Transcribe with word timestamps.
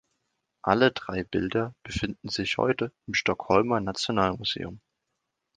Alle 0.63 0.89
drei 0.91 1.23
Bilder 1.23 1.75
befinden 1.83 2.27
sich 2.27 2.57
heute 2.57 2.91
im 3.05 3.13
Stockholmer 3.13 3.79
Nationalmuseum. 3.81 4.81